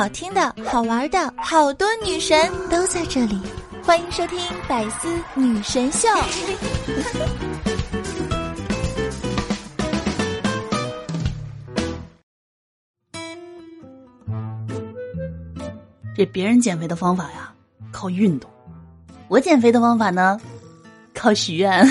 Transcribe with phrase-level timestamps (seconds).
[0.00, 3.38] 好听的、好玩的，好多女神都在这里，
[3.84, 6.08] 欢迎收听《百思女神秀》。
[16.16, 17.52] 这别人减肥的方法呀，
[17.92, 18.48] 靠运动；
[19.28, 20.40] 我减肥的方法呢，
[21.14, 21.86] 靠许愿。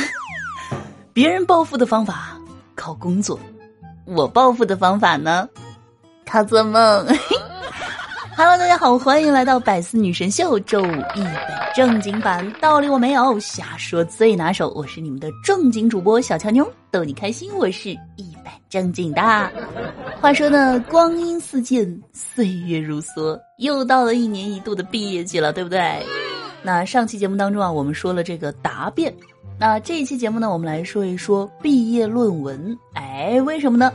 [1.13, 2.35] 别人暴富的方法
[2.73, 3.39] 靠工作，
[4.05, 5.47] 我暴富的方法呢，
[6.25, 7.05] 靠做梦。
[8.41, 11.33] Hello，大家好，欢迎来到百思女神秀周五一本
[11.75, 14.69] 正经版，道理我没有，瞎说最拿手。
[14.77, 19.21] 我是你们的正经主播小乔妞，逗你开心，我是一本正经的。
[20.21, 26.01] 话说呢，光阴似箭，岁月如梭，又到了一年一度的毕业季了，对不对？
[26.64, 29.14] 那上期节目当中啊，我们说了这个答辩，
[29.59, 32.80] 那这一期节目呢，我们来说一说毕业论文。
[32.94, 33.92] 哎，为什么呢？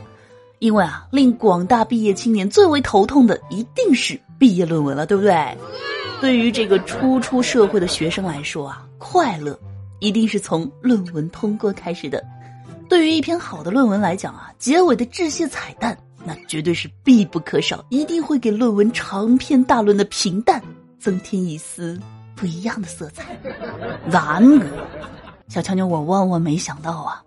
[0.59, 4.19] 因为啊，令广大毕业青年最为头痛的一定是。
[4.37, 5.57] 毕业论文了，对不对？
[6.21, 9.59] 对于这个初出社会的学生来说啊，快乐
[9.99, 12.23] 一定是从论文通过开始的。
[12.87, 20.61] 对于一篇好的论文来讲啊，结尾的致谢彩蛋那绝对是必不可少，一定会给论文长篇大论的平淡
[20.99, 21.99] 增添一丝
[22.35, 23.37] 不一样的色彩。
[24.09, 24.67] 然而，
[25.47, 27.21] 小乔妞，我万万没想到啊，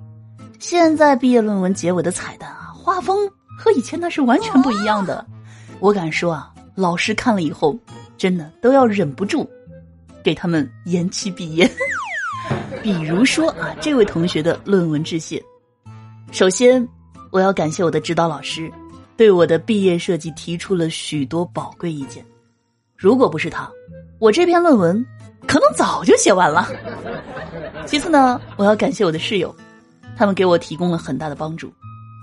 [0.58, 5.24] 现在毕业论文结尾的彩蛋啊，画风和以前那是完全不一样的。
[5.78, 6.52] 我敢说啊。
[6.78, 7.76] 老师看了以后，
[8.16, 9.44] 真的都要忍不住
[10.22, 11.68] 给他们延期毕业。
[12.84, 15.42] 比如说啊，这位同学的论文致谢，
[16.30, 16.86] 首先
[17.32, 18.70] 我要感谢我的指导老师，
[19.16, 22.24] 对我的毕业设计提出了许多宝贵意见。
[22.96, 23.68] 如果不是他，
[24.20, 25.04] 我这篇论文
[25.48, 26.68] 可能早就写完了。
[27.86, 29.52] 其次呢，我要感谢我的室友，
[30.16, 31.72] 他们给我提供了很大的帮助。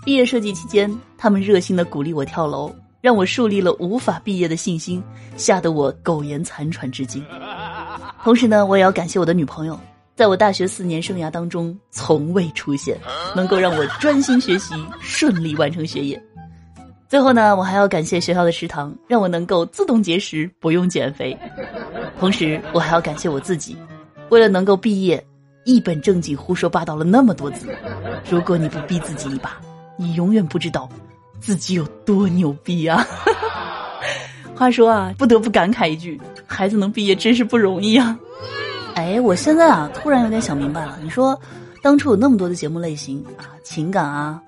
[0.06, 2.74] 毕业设计期间，他们热心的鼓励我跳楼。
[3.06, 5.00] 让我树立了无法毕业的信心，
[5.38, 7.24] 吓得我苟延残喘至今。
[8.24, 9.80] 同时呢，我也要感谢我的女朋友，
[10.16, 12.98] 在我大学四年生涯当中从未出现，
[13.36, 16.20] 能够让我专心学习，顺利完成学业。
[17.08, 21.38] 最后呢，我还要感谢学校的食堂，让我能够自动节食，不用减肥。
[22.20, 23.78] 同时，我还要感谢我自己，
[24.30, 25.24] 为了能够毕业，
[25.64, 27.68] 一本正经胡说八道了那么多字。
[28.32, 29.62] 如果你不逼自己一把，
[29.96, 30.90] 你永远不知道。
[31.40, 33.06] 自己有多牛逼啊！
[34.56, 38.18] 话说啊，不得不感慨一句：孩子能毕业真是不容易啊！
[38.96, 40.98] 哎，我现在啊，突然有点想明白了。
[41.02, 41.40] 你说，
[41.82, 44.42] 当初有那么多的节目类型啊，情感啊、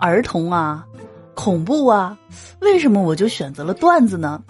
[0.00, 0.84] 儿童啊、
[1.34, 2.16] 恐怖啊，
[2.60, 4.42] 为什么我就选择了段子呢？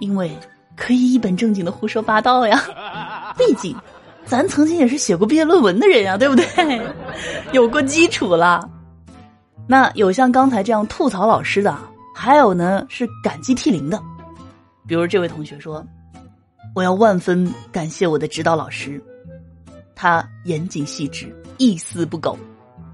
[0.00, 0.30] 因为
[0.76, 2.60] 可以一本正经的胡说八道呀。
[3.38, 3.76] 毕竟，
[4.26, 6.44] 咱曾经也是写过毕业论文的人呀，对不对？
[7.52, 8.68] 有过基础了。
[9.70, 11.78] 那有像刚才这样吐槽老师的，
[12.12, 14.02] 还有呢是感激涕零的，
[14.84, 15.86] 比如这位同学说
[16.74, 19.00] ：“我要万分感谢我的指导老师，
[19.94, 22.36] 他严谨细致，一丝不苟。”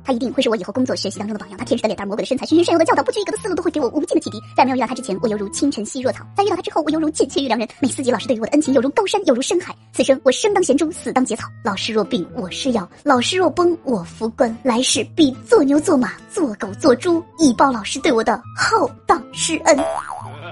[0.06, 1.58] 他一定会是我以后工作学习当中的榜样。
[1.58, 4.40] 他天使的脸蛋，魔鬼的身材，循循善诱的教导，不拘一格的思路，都会给我无尽的启迪。
[4.56, 7.68] 在没有遇到他之前，我犹如清晨兮若草；在遇到他之后，我犹如剑切玉良人。
[7.80, 9.74] 每四级老师对于我的恩情，犹如高山，犹如深海。
[9.92, 11.48] 此生我生当咸猪，死当节草。
[11.64, 14.56] 老师若病，我是药；老师若崩，我扶棺。
[14.62, 19.76] 来世必做牛做马，做狗做猪，以报老师对我的浩荡施恩。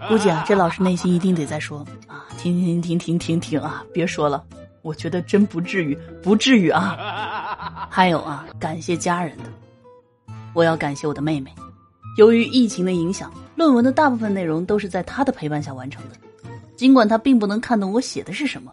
[0.08, 1.78] 估计啊，这老师内心一定得在说
[2.08, 4.42] 啊，停停停停停停啊，别说了，
[4.82, 7.43] 我觉得真不至于，不至于啊。
[7.90, 9.44] 还有啊，感谢家人的。
[10.52, 11.52] 我要感谢我的妹妹，
[12.16, 16.10] 由于疫情的影响，论文的大部分内容都是在她的陪伴下完成的。
[16.76, 18.72] 尽管她并不能看懂我写的是什么，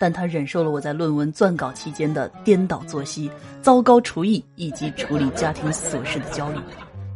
[0.00, 3.30] 但她忍受了我在论文撰稿期间的颠倒作息、
[3.62, 6.58] 糟糕厨艺以及处理家庭琐事的焦虑。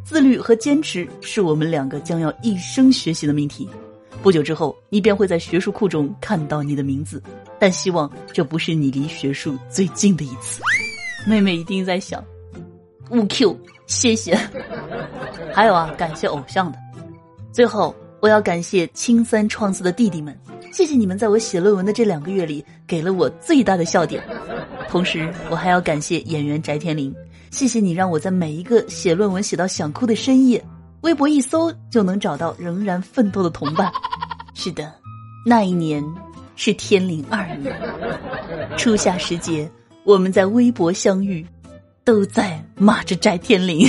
[0.05, 3.69] 自律和坚持是我们两个将要一生学习的命题。
[4.23, 7.23] 不久之后，你便会在学术库中看到你的名字，
[7.59, 10.63] 但希望这不是你离学术最近的一次。
[11.27, 12.23] 妹妹一定在想。
[13.11, 14.39] 勿 Q，谢谢。
[15.53, 16.79] 还有啊，感谢偶像的。
[17.53, 20.37] 最后，我要感谢青三创四的弟弟们，
[20.73, 24.23] 谢谢你们在我写论文的这两个月里给了我最大的笑点。
[24.89, 27.15] 同时，我还要感谢演员翟天临，
[27.51, 30.65] 谢谢你让我在每一个写论文写到想哭的深夜，
[31.03, 33.93] 微博一搜就能找到仍然奋斗的同伴。
[34.55, 34.93] 是的，
[35.45, 36.03] 那一年
[36.57, 37.77] 是天灵二年，
[38.77, 39.71] 初夏时节，
[40.05, 41.45] 我们在微博相遇。
[42.07, 43.89] 都在骂着翟天临，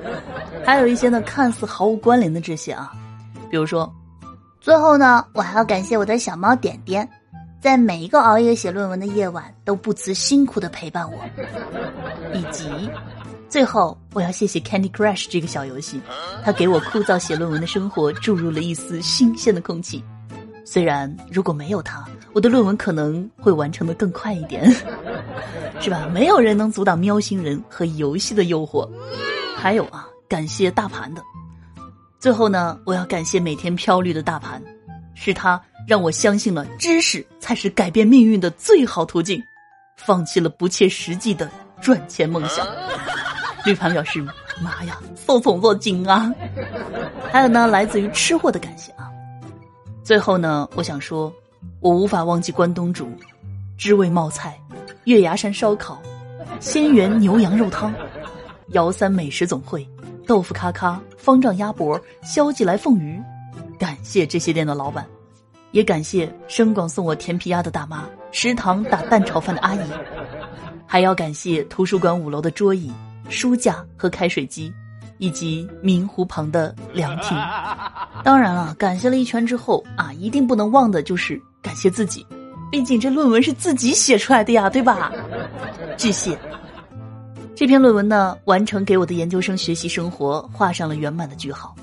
[0.62, 2.92] 还有一些呢看似毫无关联的这些啊，
[3.48, 3.90] 比如说，
[4.60, 7.08] 最后呢，我还要感谢我的小猫点点，
[7.58, 11.18] 在每一个熬夜写论文的夜晚都不辞辛苦的陪伴我，
[12.36, 12.68] 以及
[13.48, 15.98] 最后我要谢谢 Candy Crush 这个小游戏，
[16.44, 20.04] 它给我枯燥写论文的生活注入了一丝新鲜的空气。
[20.66, 24.68] 虽然如果没有他，我的论文可能会完成的更快一点，
[25.80, 26.08] 是吧？
[26.12, 28.86] 没有人能阻挡喵星人和游戏的诱惑。
[29.56, 31.22] 还有啊，感谢大盘的。
[32.18, 34.60] 最后呢，我要感谢每天飘绿的大盘，
[35.14, 39.40] 是他让我相信了知识才是改变命运的最好途径，
[39.96, 41.48] 放弃了不切实际的
[41.80, 42.66] 赚钱梦想。
[43.64, 44.20] 绿盘表示
[44.60, 46.32] ：“妈呀，受宠若惊啊！”
[47.32, 49.05] 还有呢，来自于吃货的感谢啊。
[50.06, 51.34] 最后呢，我想说，
[51.80, 53.10] 我无法忘记关东煮、
[53.76, 54.56] 知味冒菜、
[55.02, 56.00] 月牙山烧烤、
[56.60, 57.92] 仙源牛羊肉汤、
[58.68, 59.84] 姚三美食总会。
[60.24, 63.20] 豆腐咔咔、方丈鸭脖、萧记来凤鱼，
[63.80, 65.04] 感谢这些店的老板，
[65.72, 69.80] 也感谢深广送我甜皮鸭的大妈、食堂打蛋炒饭的阿姨，
[70.86, 72.92] 还要感谢图书馆五楼的桌椅、
[73.28, 74.72] 书架和开水机，
[75.18, 77.36] 以及明湖旁的凉亭。
[78.22, 82.26] 当然了，感谢了一圈之后啊，一定不能忘的就是感谢自己，
[82.70, 85.12] 毕竟这论文是自己写出来的呀，对吧？
[85.96, 86.38] 致谢。
[87.54, 91.74] 这篇论文呢，完成给我的研究生学习生活画上了圆满的句号。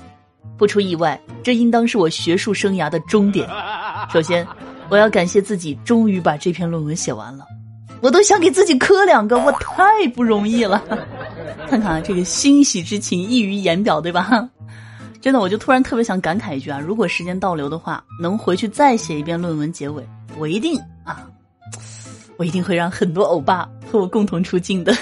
[0.56, 3.48] 不出意外，这应当是我学术生涯的终点。
[4.12, 4.46] 首先，
[4.88, 7.44] 我要感谢自己，终于把这篇论文写完了。
[8.00, 9.82] 我都想给自己磕两个，我太
[10.14, 10.80] 不容易了。
[11.68, 14.48] 看看啊这个欣喜之情溢于言表，对吧？
[15.20, 20.06] 真的，我就突然特别想感慨一句啊，如果时间倒流的话，能回去再写一遍论文结尾，
[20.36, 21.26] 我一定啊，
[22.36, 23.68] 我一定会让很多欧巴。
[23.90, 24.92] 和我共同出镜的，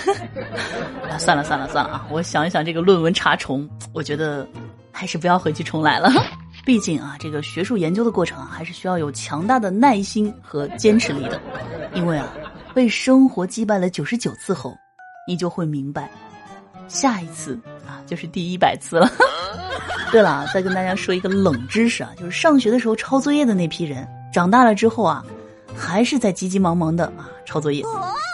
[1.08, 2.06] 啊，算了算了算了啊！
[2.10, 4.46] 我想一想这个论文查重，我觉得
[4.90, 6.10] 还是不要回去重来了。
[6.66, 11.40] 毕竟啊，这个学术研究的过程啊，还是需要有强大的耐心和坚持力的。
[11.94, 12.28] 因为啊，
[12.74, 14.76] 被生活击败了九十九次后，
[15.26, 16.10] 你就会明白，
[16.92, 19.10] 下一次啊就是第一百次了。
[20.12, 25.24] 对了啊，再跟大家说一个冷知识啊，就是上学的时候抄作业的那批人，长大了之后啊，
[25.74, 27.82] 还是在急急忙忙的啊抄作业。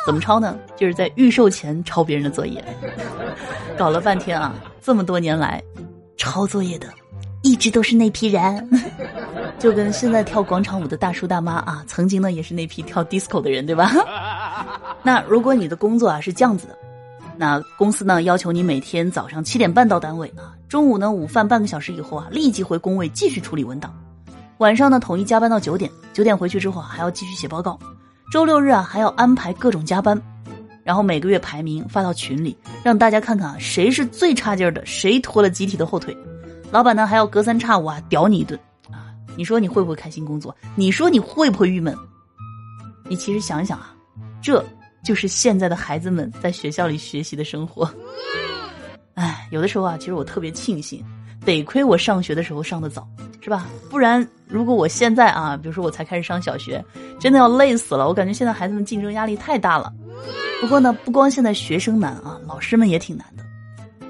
[0.05, 0.58] 怎么抄呢？
[0.75, 2.64] 就是在预售前抄别人的作业，
[3.76, 4.55] 搞了半天啊！
[4.81, 5.62] 这么多年来，
[6.16, 6.88] 抄作业的
[7.43, 8.70] 一直都是那批人，
[9.58, 13.93] 就跟现在跳广场舞的大叔大妈啊，曾经呢也是那批跳 disco 的人，对吧？
[15.05, 16.78] 那如果你的工作啊是这样子的，
[17.38, 23.94] 那公司呢要求你每天早上七点半到单位啊，中午呢午饭半个小时以后啊立即回工位继续处理文档，
[24.58, 27.79] 晚上呢统一加班到九点，九点回去之后还要继续写报告。
[28.32, 30.20] 周六日啊，还要安排各种加班，
[30.82, 36.14] 然后每个月排名发到群里，让大家看看啊，谁是最差劲的，谁拖了集体的后腿。
[36.73, 38.58] 老板呢，还要隔三差五啊屌你一顿
[38.91, 39.14] 啊！
[39.37, 40.55] 你说你会不会开心工作？
[40.75, 41.96] 你说你会不会郁闷？
[43.08, 43.94] 你其实想想啊，
[44.43, 44.62] 这
[45.03, 47.89] 就是现在的孩子们在学校里学习的生活。
[49.15, 51.05] 哎，有的时候啊，其实我特别庆幸，
[51.45, 53.06] 得亏我上学的时候上的早。
[53.41, 53.67] 是吧？
[53.89, 56.85] 不然，如果我现在啊，比如说我才开始上小学，
[57.19, 58.06] 真的要累死了。
[58.06, 59.91] 我感觉现在孩子们竞争压力太大了。
[60.61, 63.44] 不过呢，不光现在学生难啊，老师们也挺难的。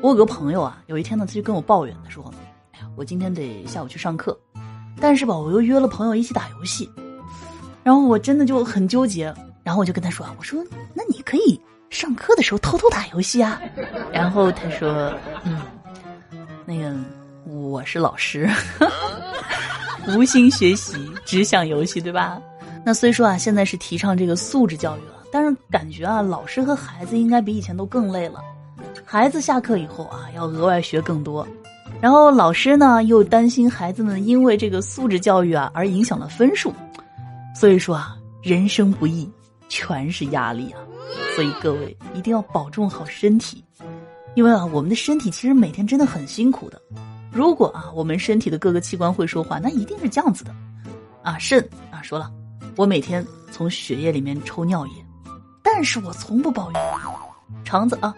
[0.01, 2.25] 我有个朋友啊，有一天呢，他就跟我抱怨，他说
[2.73, 4.37] ：“哎呀，我今天得下午去上课，
[4.99, 6.91] 但是吧，我又约了朋友一起打游戏，
[7.85, 9.33] 然后我真的就很纠结。
[9.69, 11.61] 然后我就跟他说：我说，那你可以
[11.91, 13.61] 上课的时候偷偷打游戏啊。
[14.11, 15.13] 然后他说：
[15.45, 15.61] 嗯，
[16.65, 16.91] 那个。”
[17.45, 18.49] 我是老师，
[20.09, 22.41] 无心学习，只想游戏，对吧？
[22.85, 28.41] 那虽说啊，现在是提倡这个素质教育了，但是感觉啊，老师和孩子应该比以前都更累了。
[29.05, 31.47] 孩子下课以后啊，要额外学更多，
[32.03, 36.73] 然后老师呢又担心孩子们因为这个素质教育啊而影响了分数。
[37.55, 39.29] 所以说啊，人生不易，
[39.69, 40.81] 全是压力啊。
[41.35, 43.65] 所以各位一定要保重好身体，
[44.35, 46.81] 因为啊，我们的身体其实每天真的很辛苦的。
[47.31, 50.55] 如果啊，我们身体的各个器官会说话，那一定是这样子的，
[51.23, 52.31] 啊，肾啊说了，
[52.77, 54.93] 我每天从血液里面抽尿液，
[55.63, 56.81] 但是我从不抱怨。
[57.65, 58.15] 肠子啊，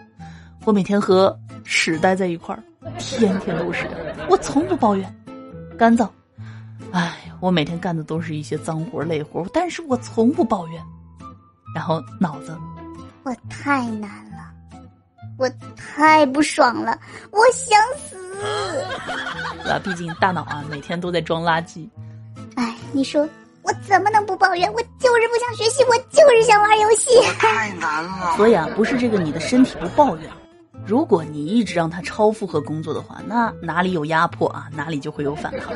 [0.65, 2.63] 我每天和屎待在一块儿，
[2.97, 3.87] 天天都是，
[4.29, 5.23] 我从不抱怨。
[5.77, 6.11] 肝脏，
[6.91, 10.81] 哎，我每天干的都是一些脏活累活，但是我从不抱怨。
[11.73, 12.57] 然后脑子，
[13.23, 14.51] 我太难了，
[15.37, 16.97] 我太不爽了，
[17.31, 18.17] 我想死。
[19.69, 21.87] 啊，毕竟大脑啊，每天都在装垃圾。
[22.55, 23.27] 哎，你说
[23.61, 24.71] 我怎么能不抱怨？
[24.73, 27.09] 我就是不想学习，我就是想玩游戏。
[27.37, 28.35] 太难了。
[28.35, 30.29] 所以啊，不是这个你的身体不抱怨。
[30.91, 35.73] 如果你一直让他超负荷工作的话，那哪里有压迫啊，哪里就会有反抗。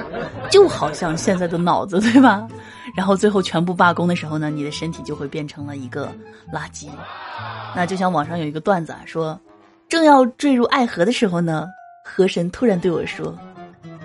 [0.52, 2.46] 就好像现在的脑子，对吧？
[2.98, 6.14] 然后最后全部罢工的时候呢，你的身体就会变成了一个
[6.54, 6.90] 垃圾。
[7.74, 9.40] 那就像网上有一个段子啊，说
[9.88, 11.66] 正要坠入爱河的时候呢。
[12.08, 13.36] 河神突然对我说：“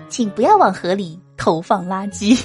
[0.09, 2.43] 请不要往河里投放垃圾。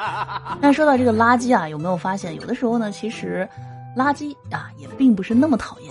[0.62, 3.46] 那说到这个垃圾啊，有没有发现，有的时候呢，其实
[3.94, 5.90] 垃圾啊也并不是那么讨厌，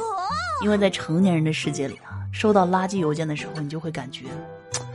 [0.63, 4.25] 因为在成年人的世界里啊，收到垃圾邮件的时候，你就会感觉，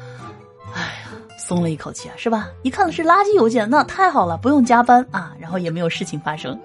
[0.74, 2.48] 哎呀，松了一口气啊，是吧？
[2.62, 6.58] 一看是垃圾邮件，那太好了，不用加班啊，然后也没有事情发生。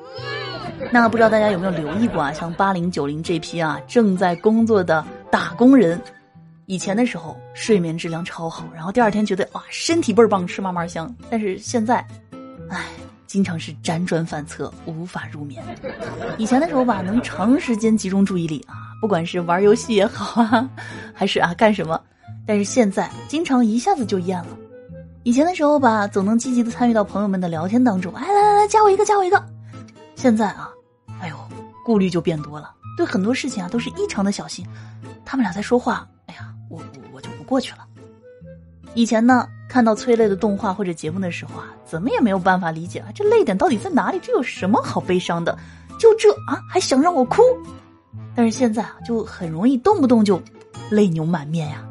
[0.91, 2.33] 那不知道大家有没有留意过啊？
[2.33, 6.01] 像八零九零这批啊，正在工作的打工人。
[6.65, 11.13] 以前的时候睡眠质量超好，然后第二天觉得哇身体倍儿棒，吃嘛嘛香。
[11.29, 12.05] 但是现在，
[12.69, 12.85] 唉，
[13.27, 15.63] 经常是辗转反侧，无法入眠。
[16.37, 20.69] 以前的时候吧，能长时间集中注意力啊，不管是玩游戏也好啊，
[21.13, 21.99] 还是啊干什么。
[22.47, 24.57] 但是现在经常一下子就厌了。
[25.23, 29.43] 以前的时候吧，总能积极的参与到朋友们的聊天当中，哎来来来加我一个加我一个。
[30.15, 30.69] 现在啊，
[31.19, 31.35] 哎呦
[31.83, 34.65] 顾虑就变多了，对很多事情啊都是异常的小心。
[35.25, 36.07] 他们俩在说话。
[36.27, 37.79] 哎呀我我我就不过去了。
[38.93, 44.19] 以前呢，看到催泪的动画或者节目的时候啊，怎么也没有办法理解啊，这泪点到底在哪里？
[44.23, 45.59] 这有什么好悲伤的？
[45.99, 47.41] 就这啊，还想让我哭？
[48.35, 50.41] 但是现在啊，就很容易动不动就
[50.89, 51.83] 泪流满面呀。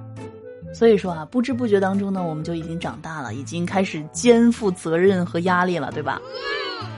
[0.74, 6.20] 所以说啊，不知不觉当中呢，我们就已经长大了，已经开始肩负责任和压力了，对吧？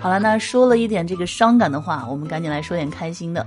[0.01, 3.45] 好了，那说了一点这个伤感的话，我们赶紧来说点开心的。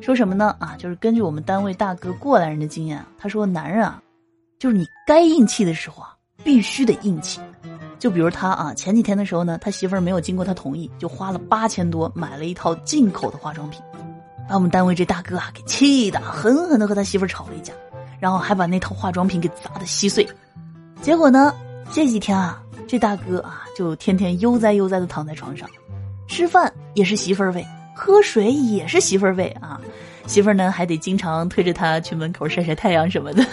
[0.00, 0.54] 说什么呢？
[0.58, 4.02] 啊，就是根据我们单位大哥过来人的经验，他说男人啊，
[4.58, 7.40] 就是你该硬气的时候啊，必须得硬气。
[7.98, 13.80] 就比如他啊，前几天的时候呢，他媳妇儿没有经过他同意，就花了八千多买了一套进口的化妆品，
[14.48, 17.72] 把我们单位这大哥啊给气的，狠狠的和他媳妇吵了一架，
[18.18, 20.26] 然后还把那套化妆品给砸的稀碎。
[21.02, 21.54] 结果呢，
[21.92, 25.68] 这几天啊，这大哥啊就天天悠哉悠哉的躺在床上，
[26.26, 27.64] 吃饭也是媳妇儿喂。
[27.94, 29.80] 喝水也是媳妇儿喂啊，
[30.26, 33.44] 媳妇儿呢还得经常推着他去门口晒晒太阳什么的。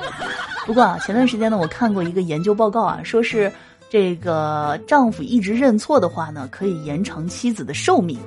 [0.66, 3.50] 不过啊，前段时间呢，我看过一个研究报告啊，说是
[3.88, 8.18] 这个丈夫一直认错的话呢，可以延长妻子的寿命。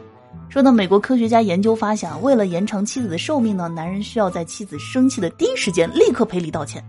[0.50, 6.84] 说呢，美国科学家研究发现，为了延长妻子的寿命呢，男人需要在妻子生气的第一时间立刻赔礼道歉。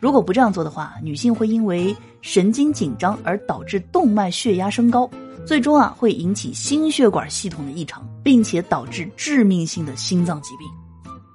[0.00, 5.08] 如果不这样做的话，女性会因为神经紧张而导致动脉血压升高。
[5.46, 10.66] 最终啊，会引起心血管系统的异常，并且导致致命性的心脏疾病。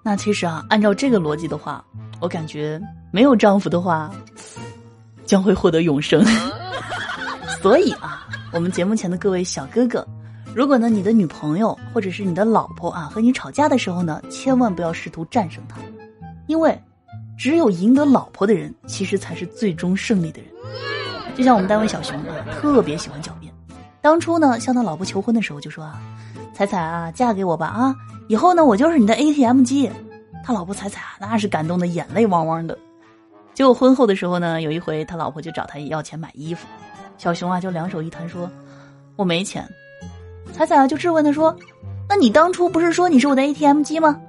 [0.04, 1.84] 那其实啊，按照这个逻辑的话，
[2.20, 2.82] 我感觉
[3.14, 4.12] 没有丈夫的话，
[5.26, 6.26] 将会获得永生。
[7.62, 10.06] 所以啊，我们节目前的各位小哥哥，
[10.56, 15.78] 如果呢你的女朋友或者是你的老婆啊和你吵架的时候呢，千万不要试图战胜她，
[16.48, 16.78] 因为
[17.38, 20.50] 只有赢得老婆的人，其实才是最终胜利的人。
[21.36, 23.54] 就像我们单位小熊啊，特别喜欢狡辩。
[24.02, 26.02] 当初呢，向他老婆求婚的时候就说啊
[26.54, 27.96] ：“彩彩啊，嫁给我吧啊！
[28.28, 29.90] 以后呢，我就是你的 ATM 机。”
[30.44, 32.78] 他老婆彩彩啊，那是感动的眼泪汪汪的。
[33.54, 36.68] 结果婚后的时候呢，有一回他老婆就找他要钱买衣服，
[37.18, 38.50] 小熊啊就两手一摊说
[39.16, 39.66] ：“我没钱。”
[40.60, 41.56] 彩彩啊就质问他说
[42.10, 44.20] ：“那你当初不是说你是我的 ATM 机吗？”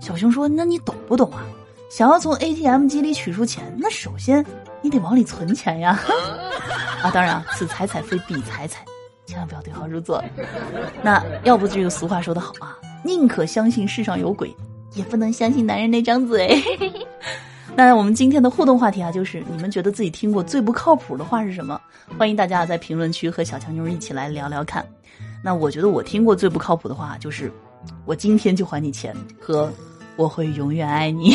[0.00, 1.44] 小熊说：“那你懂不懂啊？
[1.90, 4.46] 想要从 ATM 机里取出钱，那首先
[4.82, 5.98] 你得往里存钱呀！
[7.02, 8.84] 啊，当然，此彩彩非彼彩彩。”
[9.26, 10.22] 千万不要对号入座。
[11.02, 14.54] 那要不这个俗话说得好啊，宁可相信世上有鬼，
[14.94, 16.56] 也不能相信男人那张嘴。
[17.74, 21.80] 那我们今天的互动话题啊，就是你们觉得自己听过最不靠谱的话是什么？
[22.16, 24.86] 欢迎大家在评论区和小强妞一起来聊聊看。
[25.44, 27.52] 那我觉得我听过最不靠谱的话就是，
[28.06, 29.70] 我今天就还你钱和。
[30.16, 31.34] 我会永远爱你。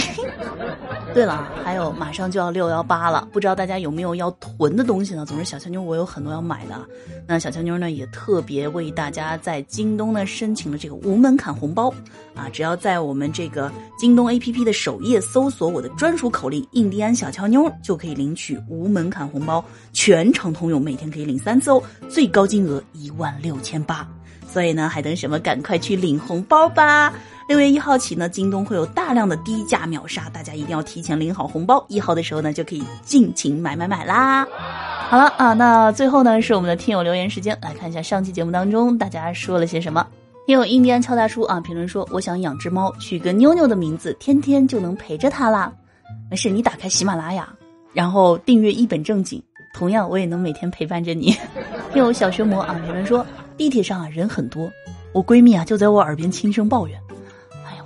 [1.14, 5.26] 对了，还有马上就要六幺八了，不知道大家有没有要囤的东西呢？
[5.26, 6.76] 总之，小乔妞我有很多要买的。
[7.28, 11.94] 那小乔妞呢，也特别为大家在京东呢申请了这个无门槛红包
[12.36, 12.48] 啊！
[12.54, 24.08] 只要在我们这个京东 APP 的首页搜索我的专属口令“印第安小乔妞”，就可以领取无门槛红包，全场通用，每天可以领三次哦，最高金额一万六千八。
[24.48, 25.38] 所以呢，还等什么？
[25.40, 27.14] 赶快去领红包吧！
[27.50, 34.48] 六月一号起呢，京东会有大量的低价秒杀，大家一定要提前领好红包，一号的时候呢就可以尽情买买买啦。
[35.10, 40.06] 好了啊，那最后呢是我们的听友留言时间，来看一下上期节目当中大家说了些什么。
[40.46, 45.74] 听友印第安俏大叔啊评论说：“我想养只猫，取个妞妞的名字，天天就能陪着它啦。”
[46.30, 47.50] 没事，你打开喜马拉雅，
[47.94, 49.42] 然后订阅一本正经，
[49.74, 51.36] 同样我也能每天陪伴着你。
[51.92, 53.26] 听友小学魔啊评论说
[53.58, 54.72] ：“地铁上啊人很多，
[55.14, 56.96] 我闺蜜啊就在我耳边轻声抱怨。”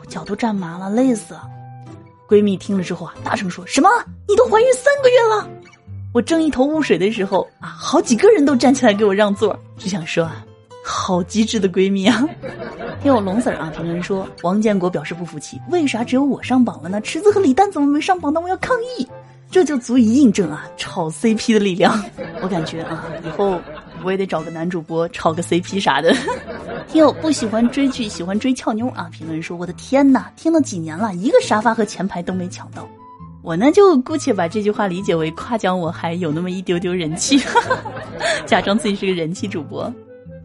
[0.08, 1.50] 脚都站麻了，累死了。
[2.28, 3.90] 闺蜜听了之后啊，大声说：“什么？
[4.28, 5.50] 你都怀孕三个月了？”
[6.14, 9.60] 我正一头雾水的时候啊，好几个人都站起来给我让座。
[9.78, 10.46] 只想说啊，
[10.84, 12.24] 好机智的闺蜜啊！
[13.02, 17.02] 听我龙 Sir 啊，评论说王建国表示不服气，为啥只有我上榜了呢？
[17.02, 18.40] 池子和李诞怎么没上榜呢？
[18.40, 19.08] 我要抗议！
[19.52, 22.04] 这就足以印证啊炒 CP 的力量。
[22.42, 23.60] 我感觉啊，以后
[24.04, 26.14] 我也得找个男主播炒个 CP 啥的。
[26.88, 29.10] 听友不喜欢追剧，喜欢追俏妞啊！
[29.12, 32.88] 评论说：“我的天哪，听了几年了，一个沙发和前排都没抢到。”
[33.42, 37.38] 我呢就姑且把这句话理解为夸奖我还有那么一丢丢人气，
[38.46, 39.92] 假装自己是个人气主播。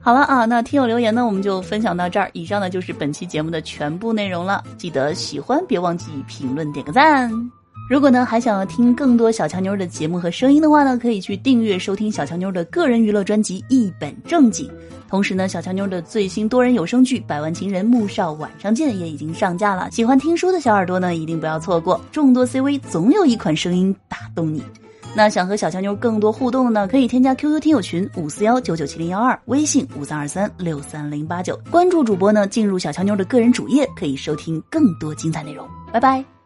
[0.01, 2.31] 好了啊，那听友留言呢，我们就分享到这儿。
[2.33, 4.65] 以上呢就是本期节目的全部内容了。
[4.77, 7.31] 记得喜欢别忘记评论点个赞。
[7.89, 14.69] 如果呢还想要听更多小强妞的节目和声音的话呢，可以去订阅收听小强妞的个人娱乐专辑《一本正经》。
[15.09, 19.91] 同时呢，小强妞的最新多人有声剧《百万情人穆少晚上见》也已经上架了。
[19.91, 21.99] 喜欢听书的小耳朵呢，一定不要错过。
[22.13, 24.63] 众多 CV 总有一款声音打动你。
[25.17, 35.67] 那想和小强妞更多互动呢，可以添加 QQ 听友群五四幺九九七零幺二，微信五三二三六三零八九，关注主播呢，进入小强妞的个人主页，可以收听更多精彩内容。
[35.91, 36.38] 拜拜。